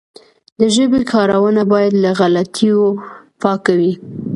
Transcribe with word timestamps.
د 0.59 0.61
ژبي 0.75 1.01
کارونه 1.13 1.61
باید 1.71 1.93
له 2.03 2.11
غلطیو 2.19 2.81
پاکه 3.41 3.73
وي. 3.79 3.93